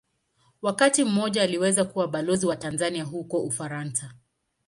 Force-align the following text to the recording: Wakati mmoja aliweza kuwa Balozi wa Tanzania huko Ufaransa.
Wakati 0.61 1.03
mmoja 1.03 1.41
aliweza 1.43 1.85
kuwa 1.85 2.07
Balozi 2.07 2.45
wa 2.45 2.55
Tanzania 2.55 3.03
huko 3.03 3.41
Ufaransa. 3.43 4.13